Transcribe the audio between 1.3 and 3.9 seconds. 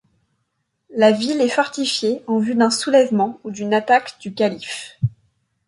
est fortifiée en vue d'un soulèvement ou d'une